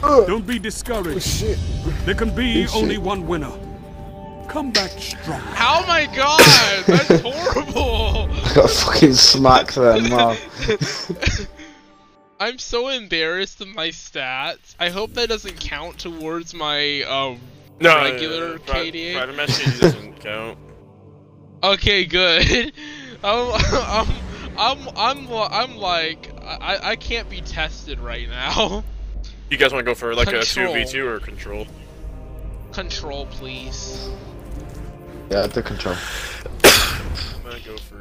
or- 0.07 0.25
Don't 0.27 0.45
be 0.47 0.55
Oh 0.55 0.59
discouraged. 0.59 1.21
shit! 1.25 1.57
There 2.05 2.15
can 2.15 2.33
be 2.35 2.53
Good 2.63 2.69
shit. 2.69 2.75
only 2.81 2.97
one 2.97 3.25
winner. 3.27 3.51
Come 4.47 4.71
back 4.71 4.91
strong. 4.91 5.41
Oh 5.59 5.83
my 5.87 6.05
god! 6.15 6.39
That's 6.85 7.21
horrible! 7.23 8.29
I 8.45 8.53
Got 8.53 8.69
fucking 8.69 9.13
smacked 9.13 9.75
there, 9.75 9.99
man. 10.01 10.37
I'm 12.39 12.57
so 12.59 12.89
embarrassed 12.89 13.61
of 13.61 13.69
my 13.69 13.87
stats. 13.89 14.75
I 14.79 14.89
hope 14.89 15.13
that 15.13 15.29
doesn't 15.29 15.59
count 15.59 15.97
towards 15.99 16.53
my 16.53 17.01
um 17.03 17.39
No, 17.79 17.95
regular 18.03 18.59
pri- 18.59 18.91
KDA. 18.91 19.13
Private 19.15 19.35
match 19.35 19.49
KD 19.49 19.79
doesn't 19.81 20.19
count. 20.19 20.57
Okay, 21.63 22.05
good. 22.05 22.73
um, 23.23 23.51
um, 23.51 24.07
I'm 24.57 24.79
I'm 24.95 25.29
li- 25.29 25.47
I'm 25.49 25.77
like 25.77 26.29
I 26.43 26.79
I 26.91 26.95
can't 26.97 27.29
be 27.29 27.41
tested 27.41 27.99
right 27.99 28.29
now. 28.29 28.83
You 29.49 29.57
guys 29.57 29.71
want 29.71 29.85
to 29.85 29.89
go 29.91 29.95
for 29.95 30.15
like 30.15 30.29
Control. 30.29 30.73
a 30.75 30.77
2v2 30.85 31.05
or 31.05 31.19
control? 31.19 31.67
Control, 32.71 33.25
please, 33.27 34.09
Yeah, 35.29 35.47
the 35.47 35.61
control. 35.63 35.95
I'm 36.63 37.43
gonna 37.43 37.59
go 37.61 37.77
for 37.77 37.95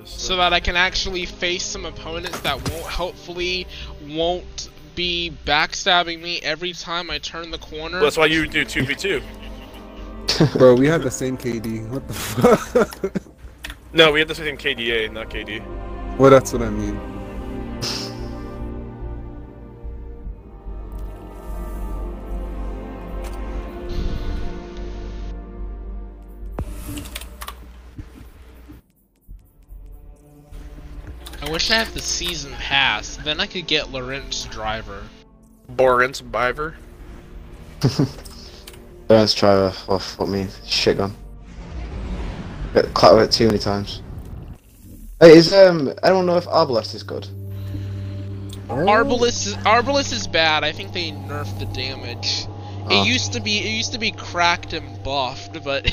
this. 0.00 0.10
so 0.10 0.36
that 0.36 0.52
I 0.52 0.60
can 0.60 0.74
actually 0.76 1.26
face 1.26 1.64
some 1.64 1.84
opponents 1.84 2.40
that 2.40 2.56
won't 2.70 2.86
hopefully 2.86 3.66
won't 4.08 4.68
be 4.94 5.32
backstabbing 5.44 6.20
me 6.22 6.40
every 6.42 6.72
time 6.72 7.10
I 7.10 7.18
turn 7.18 7.50
the 7.50 7.58
corner. 7.58 7.96
Well, 7.96 8.04
that's 8.04 8.16
why 8.16 8.26
you 8.26 8.48
do 8.48 8.64
2v2. 8.64 9.22
Bro, 10.58 10.74
we 10.76 10.86
have 10.88 11.02
the 11.02 11.10
same 11.10 11.36
KD. 11.38 11.86
What 11.88 12.06
the 12.08 12.14
fuck? 12.14 13.12
No, 13.92 14.10
we 14.12 14.18
had 14.18 14.28
the 14.28 14.34
same 14.34 14.56
KDA, 14.56 15.12
not 15.12 15.30
KD. 15.30 15.62
well, 16.18 16.30
that's 16.30 16.52
what 16.52 16.62
I 16.62 16.70
mean. 16.70 16.98
Wish 31.66 31.72
I 31.72 31.82
had 31.82 31.94
the 31.94 32.00
season 32.00 32.52
pass. 32.52 33.16
Then 33.16 33.40
I 33.40 33.46
could 33.46 33.66
get 33.66 33.90
Lorentz 33.90 34.44
Driver. 34.44 35.02
Borens 35.68 36.22
Biver. 36.22 36.74
Let's 39.08 39.34
try 39.34 39.56
off, 39.56 39.88
off 39.90 40.16
what 40.16 40.28
me 40.28 40.46
shit 40.64 40.98
gun. 40.98 41.12
Get 42.72 42.94
clapped 42.94 43.16
with 43.16 43.24
it 43.24 43.32
too 43.32 43.46
many 43.48 43.58
times. 43.58 44.00
Hey, 45.18 45.36
is 45.36 45.52
um 45.52 45.92
I 46.04 46.10
don't 46.10 46.24
know 46.24 46.36
if 46.36 46.44
Arbalest 46.44 46.94
is 46.94 47.02
good. 47.02 47.26
Arbalest 48.68 49.48
is, 49.48 49.56
Arbalest 49.64 50.12
is 50.12 50.28
bad. 50.28 50.62
I 50.62 50.70
think 50.70 50.92
they 50.92 51.10
nerfed 51.10 51.58
the 51.58 51.66
damage. 51.66 52.46
Ah. 52.46 53.02
It 53.02 53.08
used 53.08 53.32
to 53.32 53.40
be 53.40 53.58
it 53.58 53.70
used 53.70 53.92
to 53.92 53.98
be 53.98 54.12
cracked 54.12 54.72
and 54.72 55.02
buffed, 55.02 55.64
but 55.64 55.84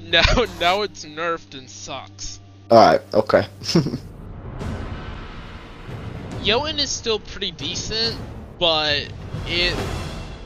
now 0.00 0.24
now 0.58 0.82
it's 0.82 1.04
nerfed 1.04 1.56
and 1.56 1.70
sucks. 1.70 2.40
Alright, 2.70 3.02
okay. 3.14 3.46
Jotunn 6.42 6.78
is 6.78 6.88
still 6.88 7.18
pretty 7.18 7.50
decent, 7.50 8.16
but 8.58 9.08
it 9.46 9.76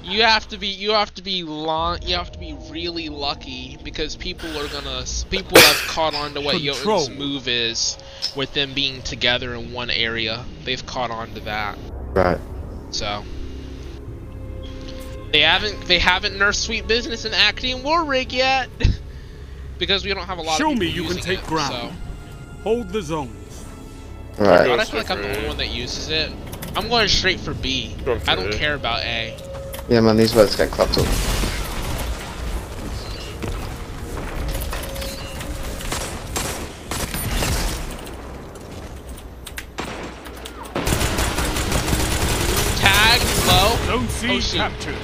you 0.03 0.23
have 0.23 0.47
to 0.49 0.59
be 0.59 0.69
you 0.69 0.91
have 0.93 1.13
to 1.15 1.23
be 1.23 1.43
long 1.43 1.99
you 2.03 2.15
have 2.15 2.31
to 2.31 2.39
be 2.39 2.55
really 2.71 3.09
lucky 3.09 3.79
because 3.83 4.17
people 4.17 4.51
are 4.59 4.69
gonna 4.69 5.05
people 5.31 5.59
have 5.59 5.77
caught 5.89 6.15
on 6.15 6.35
to 6.35 6.41
what 6.41 6.57
Jotunn's 6.57 7.11
move 7.11 7.49
is 7.49 7.97
with 8.37 8.53
them 8.55 8.75
being 8.75 9.03
together 9.03 9.55
in 9.55 9.73
one 9.73 9.91
area. 9.91 10.45
They've 10.65 10.85
caught 10.85 11.11
on 11.11 11.33
to 11.35 11.41
that. 11.41 11.79
right. 12.15 12.41
So 12.91 13.25
they 15.33 15.41
haven't 15.41 15.87
they 15.87 15.99
haven't 15.99 16.39
nursed 16.39 16.63
sweet 16.63 16.87
business 16.87 17.25
in 17.25 17.35
Actium 17.35 17.83
War 17.83 18.05
Rig 18.05 18.33
yet 18.33 18.69
because 19.79 20.05
we 20.05 20.15
don't 20.15 20.27
have 20.27 20.39
a 20.39 20.43
lot 20.43 20.53
of 20.53 20.59
Show 20.59 20.75
me 20.75 20.93
people 20.93 21.09
you 21.09 21.15
can 21.15 21.23
take 21.23 21.41
it, 21.41 21.47
ground. 21.47 21.95
Hold 22.65 22.89
the 22.91 23.03
zones. 23.03 23.65
Right. 24.39 24.65
So. 24.65 24.69
But 24.69 24.81
I 24.81 24.85
feel 24.85 25.01
like 25.01 25.11
I'm 25.11 25.23
the 25.23 25.37
only 25.37 25.47
one 25.49 25.57
that 25.59 25.69
uses 25.71 26.09
it. 26.09 26.33
I'm 26.75 26.89
going 26.89 27.07
straight 27.09 27.39
for 27.39 27.55
B. 27.55 27.95
Going 28.05 28.19
for 28.21 28.31
I 28.31 28.35
don't 28.35 28.53
A. 28.53 28.57
care 28.57 28.75
about 28.75 29.03
A. 29.05 29.37
Yeah 29.89 30.01
man, 30.01 30.17
these 30.17 30.35
words 30.35 30.57
get 30.57 30.71
clapped 30.71 30.99
up. 30.99 31.07
Tag 42.77 43.21
low. 43.47 43.77
Zone 43.87 44.09
C 44.09 44.29
Oh, 44.31 44.41
shoot. 44.41 44.57
captured. 44.57 44.97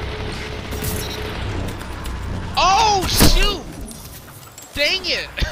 Oh 2.57 3.07
shoot! 3.09 3.63
Dang 4.75 5.03
it! 5.05 5.29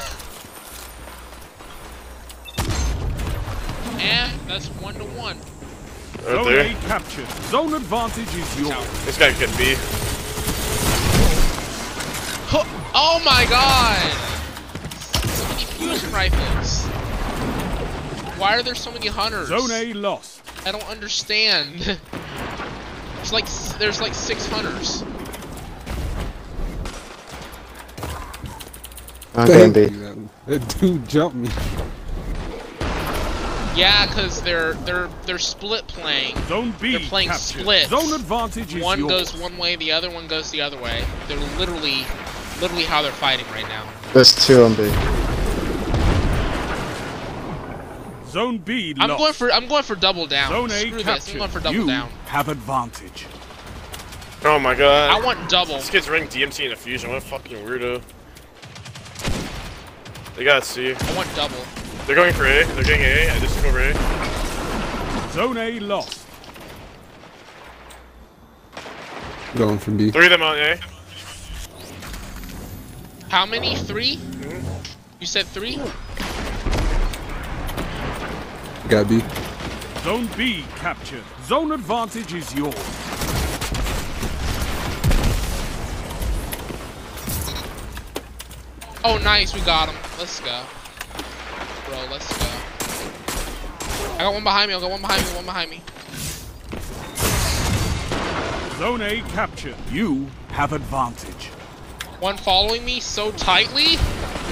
Right 6.29 6.45
Zone 6.45 6.53
there. 6.53 6.67
A 6.67 6.75
captured. 6.87 7.27
Zone 7.45 7.73
advantage 7.73 8.35
is 8.35 8.61
yours. 8.61 9.05
This 9.07 9.17
guy 9.17 9.33
can 9.33 9.49
be. 9.57 9.77
Oh 12.95 13.21
my 13.25 13.47
god! 13.49 14.13
So 15.01 15.49
many 15.49 15.65
fusion 15.65 16.13
rifles. 16.13 16.85
Why 18.39 18.57
are 18.59 18.63
there 18.63 18.75
so 18.75 18.91
many 18.91 19.07
hunters? 19.07 19.49
Zone 19.49 19.71
A 19.71 19.95
lost. 19.95 20.43
I 20.67 20.73
don't 20.73 20.87
understand. 20.91 21.81
There's 23.17 23.33
like 23.33 23.47
there's 23.79 24.01
like 24.01 24.15
six 24.15 24.47
hunters. 24.49 25.03
I'm 29.35 29.47
getting 29.47 29.73
Thank 29.73 29.93
B. 29.93 29.97
you. 29.97 30.29
That 30.47 30.79
dude 30.79 31.09
jumped 31.09 31.37
me. 31.37 31.49
Yeah, 33.79 34.07
cause 34.09 34.43
they're 34.43 34.73
they're 34.75 35.09
they're 35.25 35.39
split 35.39 35.87
playing. 35.87 36.37
Zone 36.47 36.75
B 36.81 36.93
They're 36.97 37.09
playing 37.09 37.29
captured. 37.29 37.61
splits. 37.61 37.89
Zone 37.91 38.13
advantage 38.13 38.75
is 38.75 38.83
One 38.83 38.99
yours. 38.99 39.31
goes 39.33 39.41
one 39.41 39.57
way, 39.57 39.77
the 39.77 39.93
other 39.93 40.11
one 40.11 40.27
goes 40.27 40.51
the 40.51 40.61
other 40.61 40.77
way. 40.79 41.05
They're 41.29 41.39
literally 41.59 42.05
literally 42.61 42.85
how 42.85 43.03
they're 43.03 43.13
fighting 43.13 43.47
right 43.53 43.69
now. 43.69 43.89
There's 44.13 44.35
two 44.47 44.65
on 44.65 44.75
B. 44.75 44.91
Zone 48.29 48.59
B 48.59 48.95
I'm 48.99 49.17
going 49.17 49.33
for 49.33 49.51
I'm 49.53 49.69
going 49.69 49.85
for 49.85 49.95
double 49.95 50.27
down. 50.27 50.51
Zone 50.51 50.71
A 50.71 50.81
Screw 50.81 51.03
this. 51.03 51.31
I'm 51.33 51.39
going 51.39 51.51
for 51.51 51.61
double 51.61 51.75
you 51.79 51.87
down. 51.87 52.11
have 52.27 52.49
advantage. 52.49 53.27
Oh 54.45 54.59
my 54.59 54.75
god. 54.75 55.11
I 55.11 55.25
want 55.25 55.49
double. 55.49 55.77
This 55.77 55.89
kid's 55.91 56.09
running 56.11 56.29
DMT 56.29 56.67
in 56.67 56.73
a 56.73 56.77
fusion. 56.77 57.11
What 57.11 57.19
a 57.19 57.21
fucking 57.21 57.59
weirdo. 57.59 58.03
They 60.37 60.45
got 60.45 60.65
C. 60.65 60.95
I 60.95 61.17
want 61.17 61.35
double. 61.35 61.57
They're 62.09 62.17
going 62.17 62.33
for 62.33 62.47
A. 62.47 62.65
They're 62.65 62.85
getting 62.85 63.05
A. 63.05 63.29
I 63.29 63.39
just 63.39 63.55
took 63.57 63.67
over 63.67 63.81
A. 63.81 63.93
Zone 65.33 65.59
A 65.59 65.79
lost. 65.79 66.27
Going 69.55 69.79
from 69.79 69.99
B. 69.99 70.11
Three 70.11 70.25
of 70.25 70.31
them 70.31 70.41
on 70.41 70.59
A. 70.59 70.81
How 73.29 73.45
many? 73.45 73.77
3 73.77 74.17
mm-hmm. 74.17 75.21
You 75.21 75.27
said 75.27 75.45
three? 75.49 75.77
Got 78.89 79.11
B. 79.11 79.23
Zone 80.03 80.31
B 80.35 80.65
captured. 80.77 81.23
Zone 81.45 81.73
advantage 81.73 82.33
is 82.33 82.55
yours. 82.55 82.75
Oh, 89.05 89.21
nice. 89.23 89.53
We 89.53 89.61
got 89.61 89.91
him. 89.91 89.97
Let's 90.19 90.41
go, 90.41 90.63
bro. 91.89 91.99
Let's 92.11 92.29
go. 92.39 92.45
I 94.15 94.19
got 94.19 94.35
one 94.35 94.45
behind 94.45 94.69
me. 94.69 94.75
I 94.75 94.81
got 94.81 94.91
one 94.91 95.01
behind 95.01 95.23
me. 95.25 95.29
One 95.35 95.45
behind 95.45 95.71
me. 95.71 95.83
Zone 98.79 99.01
A 99.03 99.23
captured. 99.31 99.77
You 99.91 100.29
have 100.51 100.73
advantage. 100.73 101.47
One 102.21 102.37
following 102.37 102.85
me 102.85 103.01
so 103.01 103.33
tightly. 103.33 103.97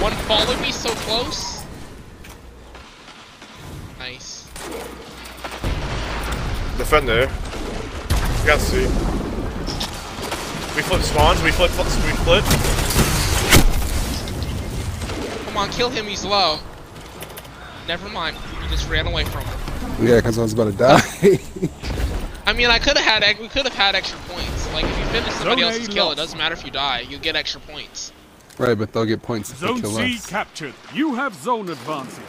One 0.01 0.13
following 0.13 0.61
me 0.61 0.71
so 0.71 0.89
close. 1.05 1.63
Nice. 3.99 4.47
Defender. 6.77 7.23
A. 7.23 7.27
We 8.41 8.47
got 8.47 8.59
C. 8.59 8.81
We 10.75 10.83
flip 10.83 11.01
spawns. 11.01 11.41
We 11.43 11.51
flip. 11.51 11.71
flip 11.71 11.87
we 12.05 12.13
flip. 12.23 12.43
Come 15.45 15.57
on, 15.57 15.69
kill 15.69 15.89
him. 15.89 16.05
He's 16.05 16.23
low. 16.23 16.59
Never 17.87 18.09
mind. 18.09 18.35
You 18.63 18.69
just 18.69 18.89
ran 18.89 19.07
away 19.07 19.23
from 19.25 19.43
him. 19.43 20.05
Yeah, 20.07 20.17
because 20.17 20.37
I 20.37 20.41
was 20.41 20.53
about 20.53 20.65
to 20.65 20.71
die. 20.77 20.99
I 22.45 22.53
mean, 22.53 22.67
I 22.69 22.79
could 22.79 22.97
have 22.97 23.21
had 23.23 23.39
we 23.39 23.47
could 23.47 23.65
have 23.65 23.73
had 23.73 23.95
extra 23.95 24.19
points. 24.27 24.73
Like 24.73 24.85
if 24.85 24.97
you 24.99 25.05
finish 25.05 25.33
somebody 25.33 25.61
Zone 25.61 25.71
A 25.71 25.73
else's 25.73 25.87
kill, 25.87 26.11
it 26.11 26.15
doesn't 26.15 26.37
matter 26.37 26.53
if 26.53 26.63
you 26.65 26.71
die. 26.71 27.01
You 27.01 27.17
get 27.17 27.35
extra 27.35 27.61
points. 27.61 28.11
right, 28.57 28.77
but 28.77 28.91
they'll 28.93 29.05
get 29.05 29.21
points 29.21 29.51
if 29.51 29.59
they 29.59 29.67
Zone 29.67 29.81
kill 29.81 29.91
C 29.91 30.15
us. 30.15 30.25
captured. 30.27 30.73
You 30.93 31.15
have 31.15 31.33
zone 31.35 31.69
advantage. 31.69 32.23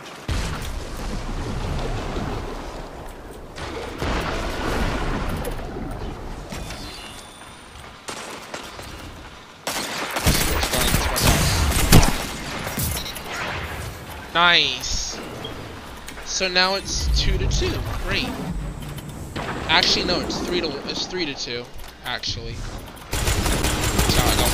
Nice. 14.35 15.08
So 16.39 16.47
now 16.47 16.77
it's 16.77 17.09
two 17.21 17.37
to 17.37 17.49
two. 17.49 17.73
Great. 18.07 18.29
Actually, 19.67 20.05
no, 20.05 20.21
it's 20.21 20.39
three 20.47 20.61
to 20.61 20.69
it's 20.89 21.05
three 21.05 21.27
to 21.27 21.35
two. 21.35 21.65
Actually. 22.05 22.55
That's 23.11 24.15
how 24.15 24.25
I 24.25 24.37
know. 24.37 24.47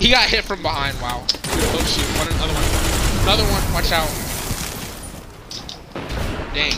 He 0.00 0.10
got 0.10 0.30
hit 0.30 0.46
from 0.46 0.62
behind. 0.62 0.98
Wow. 1.02 1.26
Oh 1.28 1.84
shoot! 1.84 2.06
One 2.16 2.26
another 2.36 2.54
one. 2.54 2.64
Another 3.24 3.44
one. 3.52 3.62
Watch 3.74 3.92
out. 3.92 4.08
Dang. 6.54 6.72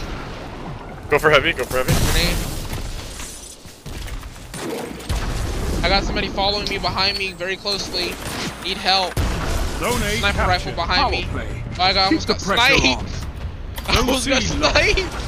Go 1.10 1.20
for 1.20 1.30
heavy. 1.30 1.52
Go 1.52 1.62
for 1.62 1.84
heavy. 1.84 1.92
Grenade. 2.10 2.36
I 5.84 5.88
got 5.88 6.02
somebody 6.02 6.26
following 6.26 6.68
me 6.68 6.78
behind 6.78 7.16
me 7.16 7.30
very 7.30 7.54
closely. 7.54 8.12
Need 8.64 8.78
help. 8.78 9.14
Zone 9.78 10.02
A 10.02 10.16
Sniper 10.18 10.36
captured. 10.36 10.48
rifle 10.48 10.72
behind 10.72 11.00
Power 11.00 11.10
me. 11.10 11.24
play. 11.24 11.64
Oh, 11.78 11.82
I 11.82 11.92
got, 11.92 12.10
Keep 12.10 12.20
almost 12.20 12.26
the 12.26 12.32
got 12.34 12.42
pressure 12.42 12.76
sniped. 12.78 13.02
on. 13.88 13.94
I 13.94 13.98
almost 13.98 14.28
got 14.28 14.42
sniped. 14.42 15.24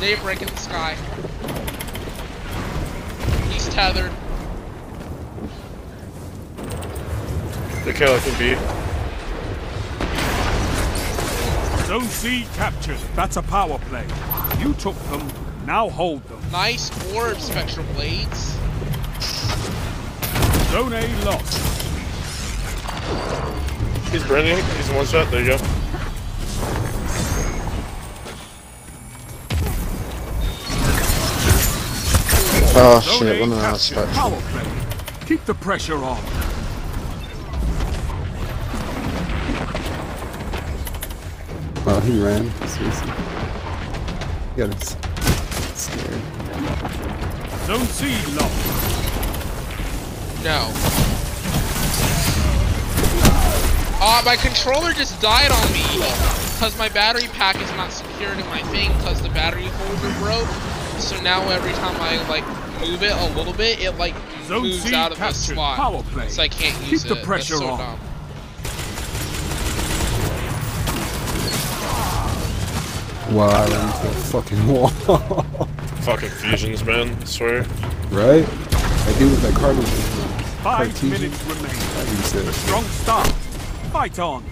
Daybreak 0.00 0.42
in 0.42 0.48
the 0.48 0.56
sky. 0.56 0.94
He's 3.50 3.68
tethered. 3.68 4.10
The 7.84 7.92
kill 7.92 8.18
can 8.18 8.38
be. 8.38 8.54
Zone 11.86 12.04
C 12.08 12.46
captured. 12.54 12.98
That's 13.14 13.36
a 13.36 13.42
power 13.42 13.78
play. 13.88 14.06
You 14.58 14.74
took 14.74 14.96
them. 15.10 15.26
Now 15.66 15.88
hold 15.88 16.22
them. 16.24 16.40
Nice 16.50 16.90
orb, 17.14 17.38
Spectral 17.38 17.86
Blades. 17.94 18.56
Zone 20.74 20.92
A 20.92 21.24
lost. 21.24 21.56
He's 24.10 24.24
burning. 24.24 24.56
He's 24.56 24.90
one 24.90 25.06
shot. 25.06 25.30
There 25.30 25.40
you 25.40 25.50
go. 25.50 25.58
Oh 32.76 33.00
Zone 33.04 33.18
shit, 33.20 33.40
one 33.40 33.52
of 33.52 33.56
them 33.56 33.70
captured. 33.70 33.78
spectral. 33.78 34.30
Power. 34.30 35.26
Keep 35.26 35.44
the 35.44 35.54
pressure 35.54 35.94
on. 35.94 36.18
Oh, 41.86 42.00
he 42.04 42.20
ran. 42.20 42.50
Seriously. 42.66 43.12
He 44.50 44.56
got 44.56 44.70
us 44.74 44.96
scared. 45.76 46.20
Zone 47.64 47.86
C 47.86 48.34
lost. 48.34 48.73
No. 50.44 50.70
Ah, 54.06 54.20
my 54.26 54.36
controller 54.36 54.92
just 54.92 55.18
died 55.22 55.50
on 55.50 55.72
me 55.72 55.82
because 56.52 56.76
my 56.78 56.90
battery 56.90 57.28
pack 57.28 57.56
is 57.56 57.70
not 57.72 57.90
secured 57.90 58.38
in 58.38 58.46
my 58.48 58.60
thing 58.64 58.92
because 58.98 59.22
the 59.22 59.30
battery 59.30 59.64
holder 59.64 60.14
broke. 60.18 60.46
So 61.00 61.18
now 61.22 61.48
every 61.48 61.72
time 61.72 61.96
I 61.98 62.22
like 62.28 62.44
move 62.86 63.02
it 63.02 63.12
a 63.12 63.36
little 63.36 63.54
bit, 63.54 63.80
it 63.80 63.92
like 63.92 64.14
Zone 64.46 64.62
moves 64.64 64.82
C 64.82 64.94
out 64.94 65.12
of 65.12 65.18
the 65.18 65.32
slot. 65.32 65.76
Power 65.78 66.02
play. 66.02 66.28
So 66.28 66.42
I 66.42 66.48
can't 66.48 66.76
Keep 66.82 66.92
use 66.92 67.04
the 67.04 67.16
it. 67.18 67.24
pressure 67.24 67.54
That's 67.54 67.64
so 67.66 67.70
on. 67.72 67.78
dumb. 67.78 68.00
Wow, 73.34 73.48
I 73.48 73.66
ran 73.66 73.86
into 73.88 74.08
a 74.08 74.14
fucking 74.30 74.66
wall. 74.68 74.88
Fucking 76.02 76.28
fusions, 76.28 76.84
man. 76.84 77.16
I 77.20 77.24
swear. 77.24 77.62
right? 78.10 78.44
I 78.46 79.18
do 79.18 79.30
with 79.30 79.40
that 79.42 79.54
carbon. 79.54 80.13
Five 80.64 81.02
minutes 81.04 81.44
remain. 81.44 81.74
Strong 82.54 82.84
start. 82.84 83.28
Fight 83.92 84.18
on. 84.18 84.42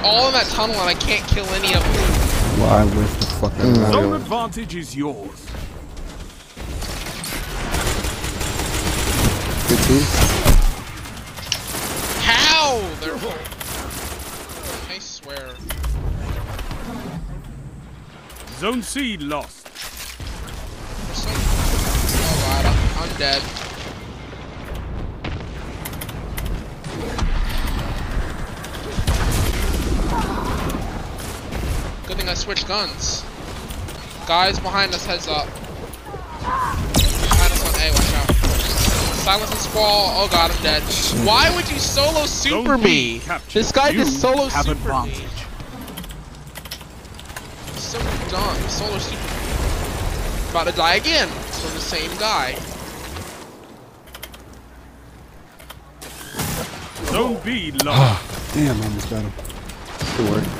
They're 0.00 0.10
all 0.10 0.28
in 0.28 0.32
that 0.32 0.46
tunnel 0.46 0.76
and 0.76 0.88
I 0.88 0.94
can't 0.94 1.26
kill 1.28 1.44
any 1.50 1.74
of 1.74 1.82
them. 1.82 1.92
Why 2.60 2.84
with 2.84 3.20
the 3.20 3.26
fuck 3.26 3.52
out 3.52 3.60
Mm. 3.60 3.92
Zone 3.92 4.14
advantage 4.14 4.74
is 4.74 4.96
yours. 4.96 5.46
15? 9.68 10.00
How? 12.22 12.80
They're. 13.00 13.14
I 14.88 14.98
swear. 14.98 15.54
Zone 18.58 18.82
C 18.82 19.18
lost. 19.18 19.68
Some... 21.14 21.32
Oh 21.36 22.36
god, 22.46 22.64
I'm, 22.64 23.10
I'm 23.10 23.18
dead. 23.18 23.69
I 32.30 32.34
switched 32.34 32.68
guns. 32.68 33.24
Guys 34.24 34.60
behind 34.60 34.94
us, 34.94 35.04
heads 35.04 35.26
up. 35.26 35.46
Behind 36.38 37.52
us 37.52 37.66
on 37.66 37.74
A, 37.80 37.90
watch 37.90 38.14
out. 38.14 38.36
Silence 39.16 39.50
and 39.50 39.58
squall. 39.58 40.12
Oh 40.14 40.28
god, 40.30 40.52
I'm 40.52 40.62
dead. 40.62 40.80
Why 41.26 41.52
would 41.56 41.68
you 41.68 41.80
solo 41.80 42.26
super 42.26 42.78
B 42.78 42.84
me? 42.84 43.22
This 43.52 43.72
guy 43.72 43.88
You 43.88 44.04
just 44.04 44.20
solo 44.20 44.48
super 44.48 44.74
me. 44.74 44.80
advantage. 44.80 45.26
So 47.74 47.98
dumb. 48.30 48.56
Solo 48.68 48.98
super. 48.98 50.50
About 50.50 50.68
to 50.68 50.72
die 50.76 50.94
again 50.94 51.26
from 51.26 51.74
the 51.74 51.80
same 51.80 52.16
guy. 52.18 52.54
Zone 57.06 57.40
B 57.44 57.72
lost. 57.84 58.54
Damn, 58.54 58.80
I 58.80 58.84
almost 58.84 59.10
got 59.10 59.22
him. 59.22 59.32
Good 60.16 60.30
work. 60.30 60.59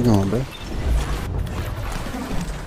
You 0.00 0.06
going, 0.06 0.30
bro? 0.30 0.40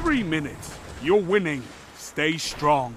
Three 0.02 0.24
minutes. 0.24 0.78
You're 1.02 1.22
winning. 1.22 1.64
Stay 1.98 2.38
strong. 2.38 2.96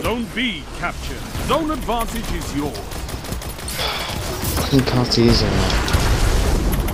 Zone 0.00 0.26
B 0.34 0.64
captured. 0.78 1.18
Zone 1.46 1.70
advantage 1.70 2.32
is 2.32 2.56
yours. 2.56 2.78
Fucking 4.56 4.80
Cartesian. 4.80 5.50
man. 5.50 5.70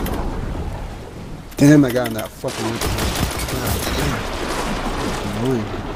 Uh, 0.09 0.35
Damn, 1.57 1.85
I 1.85 1.90
got 1.92 2.09
in 2.09 2.14
that 2.14 2.29
fucking. 2.29 2.79
God 5.40 5.88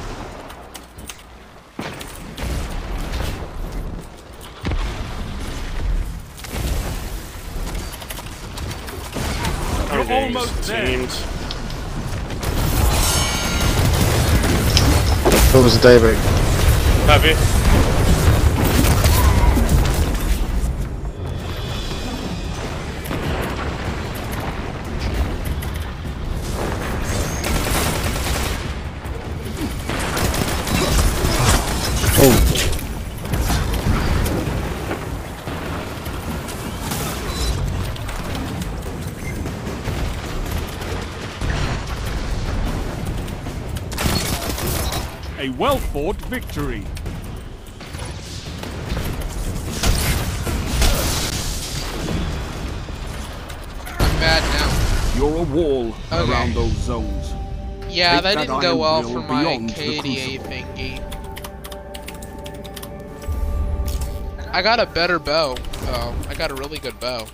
damn. 10.09 10.31
Annoying. 10.31 10.37
I'm 10.37 10.37
You're 10.37 10.37
getting 10.37 10.37
almost 10.37 10.67
there. 10.67 10.87
teamed. 10.87 11.11
What 15.53 15.65
was 15.65 15.75
the 15.79 15.83
daybreak? 15.87 16.17
Heavy. 17.07 17.33
Oh, 17.37 17.62
Fort 45.93 46.17
Victory. 46.23 46.83
You're 55.23 55.37
a 55.37 55.43
wall 55.43 55.95
okay. 56.11 56.33
around 56.33 56.55
those 56.55 56.73
zones. 56.73 57.35
Yeah, 57.89 58.15
Take 58.15 58.23
that, 58.23 58.39
didn't 58.39 58.61
that 58.61 58.63
go 58.63 58.77
well 58.77 59.03
for 59.03 59.21
my 59.21 59.45
KDA 59.45 60.41
thingy. 60.41 60.99
I 64.51 64.63
got 64.63 64.81
a 64.81 64.87
better 64.87 65.19
bow. 65.19 65.57
Oh, 65.83 66.27
I 66.29 66.35
got 66.35 66.51
a 66.51 66.55
really 66.55 66.79
good 66.79 66.99
bow. 66.99 67.27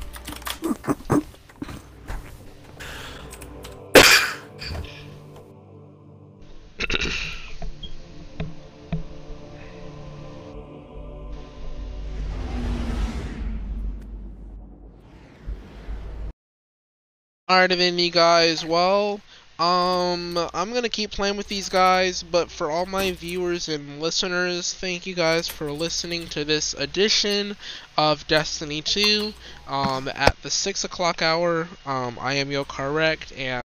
Alright 17.50 17.70
then 17.70 17.98
you 17.98 18.11
guys, 18.11 18.62
well, 18.64 19.20
um, 19.58 20.37
I'm 20.52 20.72
gonna 20.74 20.90
keep 20.90 21.11
playing 21.11 21.38
with 21.38 21.48
these 21.48 21.70
guys, 21.70 22.22
but 22.22 22.50
for 22.50 22.70
all 22.70 22.84
my 22.84 23.12
viewers 23.12 23.68
and 23.70 24.00
listeners, 24.00 24.74
thank 24.74 25.06
you 25.06 25.14
guys 25.14 25.48
for 25.48 25.72
listening 25.72 26.28
to 26.28 26.44
this 26.44 26.74
edition 26.74 27.56
of 27.96 28.26
Destiny 28.28 28.82
2, 28.82 29.32
um, 29.66 30.08
at 30.08 30.37
the 30.42 30.50
6 30.50 30.84
o'clock 30.84 31.22
hour, 31.22 31.68
um, 31.87 32.18
I 32.20 32.34
am 32.34 32.50
Yo 32.50 32.66
Correct, 32.66 33.32
and 33.32 33.62